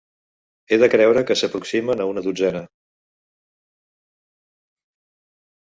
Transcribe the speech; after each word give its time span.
He 0.73 0.79
de 0.83 0.87
creure 0.93 1.23
que 1.31 1.37
s'aproximen 1.41 2.01
a 2.01 2.09
una 2.13 2.23
dotzena. 2.29 2.65